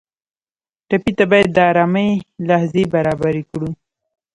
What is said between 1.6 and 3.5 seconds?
ارامۍ لحظې برابرې